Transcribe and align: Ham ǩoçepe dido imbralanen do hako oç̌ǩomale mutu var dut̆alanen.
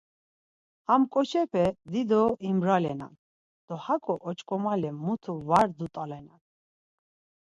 Ham 0.87 1.01
ǩoçepe 1.13 1.65
dido 1.91 2.21
imbralanen 2.49 3.13
do 3.67 3.75
hako 3.85 4.13
oç̌ǩomale 4.29 4.89
mutu 5.05 5.33
var 5.49 5.67
dut̆alanen. 5.77 6.39